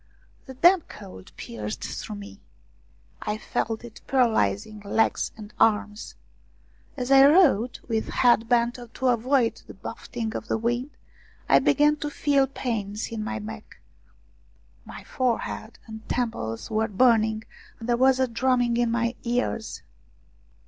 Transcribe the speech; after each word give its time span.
The 0.47 0.55
damp 0.55 0.87
cold 0.89 1.31
pierced 1.37 1.83
through 1.83 2.15
me. 2.15 2.41
I 3.21 3.37
felt 3.37 3.83
it 3.83 4.01
paralysing 4.07 4.79
legs 4.79 5.31
and 5.37 5.53
arms. 5.59 6.15
As 6.97 7.11
I 7.11 7.23
rode 7.27 7.77
with 7.87 8.07
head 8.07 8.49
bent 8.49 8.79
to 8.95 9.07
avoid 9.09 9.61
the 9.67 9.75
buffeting 9.75 10.35
of 10.35 10.47
the 10.47 10.57
wind, 10.57 10.89
I 11.47 11.59
began 11.59 11.97
to 11.97 12.09
feel 12.09 12.47
pains 12.47 13.09
in 13.11 13.23
my 13.23 13.37
neck; 13.37 13.79
my 14.85 15.03
forehead 15.03 15.77
and 15.85 16.09
temples 16.09 16.71
were 16.71 16.87
burning, 16.87 17.43
and 17.79 17.87
there 17.87 17.95
was 17.95 18.19
a 18.19 18.27
drumming 18.27 18.77
in 18.77 18.89
my 18.89 19.13
ears. 19.21 19.83